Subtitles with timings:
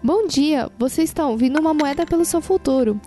[0.00, 3.00] Bom dia, você está ouvindo uma moeda pelo seu futuro.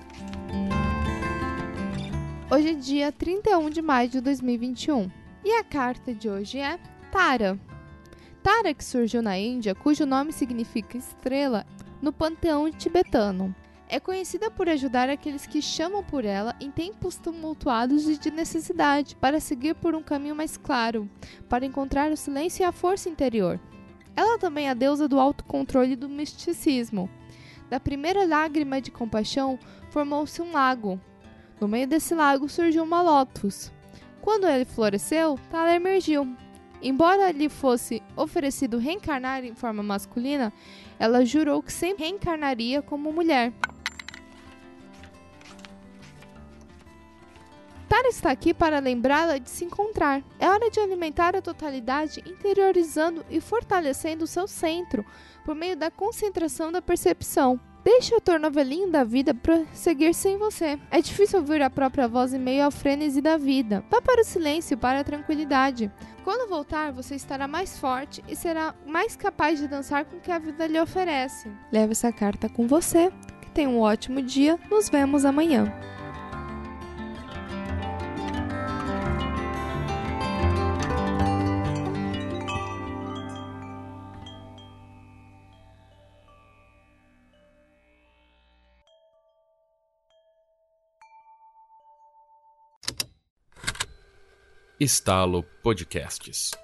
[2.51, 5.09] Hoje é dia 31 de maio de 2021
[5.41, 6.77] e a carta de hoje é
[7.09, 7.57] Tara.
[8.43, 11.65] Tara, que surgiu na Índia, cujo nome significa estrela
[12.01, 13.55] no panteão tibetano.
[13.87, 19.15] É conhecida por ajudar aqueles que chamam por ela em tempos tumultuados e de necessidade,
[19.15, 21.09] para seguir por um caminho mais claro,
[21.47, 23.61] para encontrar o silêncio e a força interior.
[24.15, 27.09] Ela também é a deusa do autocontrole e do misticismo.
[27.69, 29.57] Da primeira lágrima de compaixão
[29.89, 30.99] formou-se um lago.
[31.59, 33.71] No meio desse lago surgiu uma lótus.
[34.21, 36.35] Quando ele floresceu, Tala emergiu.
[36.81, 40.51] Embora lhe fosse oferecido reencarnar em forma masculina,
[40.97, 43.53] ela jurou que sempre reencarnaria como mulher.
[48.01, 50.23] Tara está aqui para lembrá-la de se encontrar.
[50.39, 55.05] É hora de alimentar a totalidade, interiorizando e fortalecendo o seu centro
[55.45, 57.59] por meio da concentração da percepção.
[57.83, 60.79] Deixe o tornovelinho da vida prosseguir sem você.
[60.89, 63.85] É difícil ouvir a própria voz em meio ao frenesi da vida.
[63.87, 65.91] Vá para o silêncio, para a tranquilidade.
[66.23, 70.31] Quando voltar, você estará mais forte e será mais capaz de dançar com o que
[70.31, 71.51] a vida lhe oferece.
[71.71, 73.11] Leve essa carta com você.
[73.41, 74.59] Que tenha um ótimo dia.
[74.71, 75.71] Nos vemos amanhã.
[94.81, 96.60] Estalo Podcasts.